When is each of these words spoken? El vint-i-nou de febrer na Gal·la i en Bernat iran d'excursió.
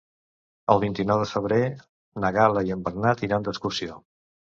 El 0.75 0.79
vint-i-nou 0.83 1.19
de 1.23 1.27
febrer 1.31 1.59
na 2.23 2.31
Gal·la 2.37 2.63
i 2.71 2.73
en 2.77 2.81
Bernat 2.89 3.21
iran 3.29 3.47
d'excursió. 3.49 4.01